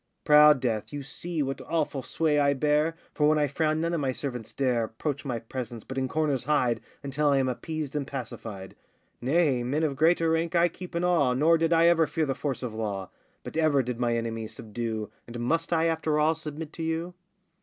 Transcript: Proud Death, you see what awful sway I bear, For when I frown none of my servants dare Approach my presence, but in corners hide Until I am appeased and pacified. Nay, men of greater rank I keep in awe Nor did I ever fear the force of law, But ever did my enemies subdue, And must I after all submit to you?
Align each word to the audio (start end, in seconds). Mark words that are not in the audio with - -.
Proud 0.23 0.59
Death, 0.61 0.91
you 0.91 1.03
see 1.03 1.43
what 1.43 1.61
awful 1.61 2.01
sway 2.01 2.39
I 2.39 2.55
bear, 2.55 2.95
For 3.13 3.29
when 3.29 3.37
I 3.37 3.45
frown 3.45 3.79
none 3.81 3.93
of 3.93 4.01
my 4.01 4.11
servants 4.11 4.51
dare 4.51 4.85
Approach 4.85 5.25
my 5.25 5.37
presence, 5.37 5.83
but 5.83 5.95
in 5.95 6.07
corners 6.07 6.45
hide 6.45 6.81
Until 7.03 7.27
I 7.29 7.37
am 7.37 7.47
appeased 7.47 7.95
and 7.95 8.07
pacified. 8.07 8.75
Nay, 9.21 9.61
men 9.61 9.83
of 9.83 9.95
greater 9.95 10.31
rank 10.31 10.55
I 10.55 10.69
keep 10.69 10.95
in 10.95 11.03
awe 11.03 11.35
Nor 11.35 11.59
did 11.59 11.71
I 11.71 11.85
ever 11.85 12.07
fear 12.07 12.25
the 12.25 12.33
force 12.33 12.63
of 12.63 12.73
law, 12.73 13.11
But 13.43 13.55
ever 13.55 13.83
did 13.83 13.99
my 13.99 14.15
enemies 14.15 14.55
subdue, 14.55 15.11
And 15.27 15.39
must 15.39 15.71
I 15.71 15.85
after 15.85 16.17
all 16.19 16.33
submit 16.33 16.73
to 16.73 16.81
you? 16.81 17.13